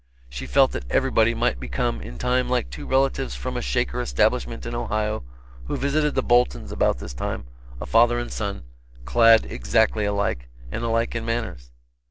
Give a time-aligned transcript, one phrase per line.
[0.29, 4.65] She felt that everybody might become in time like two relatives from a Shaker establishment
[4.65, 5.23] in Ohio,
[5.65, 7.45] who visited the Boltons about this time,
[7.79, 8.63] a father and son,
[9.05, 11.69] clad exactly alike, and alike in manners.